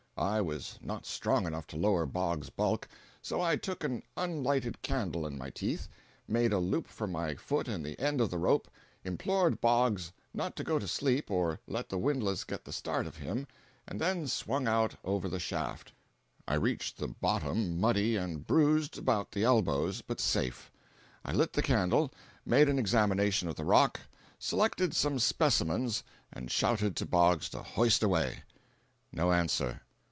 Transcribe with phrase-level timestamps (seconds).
[0.17, 2.87] I was not strong enough to lower Boggs's bulk;
[3.23, 5.87] so I took an unlighted candle in my teeth,
[6.27, 8.67] made a loop for my foot in the end of the rope,
[9.03, 13.17] implored Boggs not to go to sleep or let the windlass get the start of
[13.17, 13.47] him,
[13.87, 15.91] and then swung out over the shaft.
[16.47, 20.71] I reached the bottom muddy and bruised about the elbows, but safe.
[21.25, 22.11] I lit the candle,
[22.45, 23.99] made an examination of the rock,
[24.37, 28.43] selected some specimens and shouted to Boggs to hoist away.
[29.11, 29.81] No answer.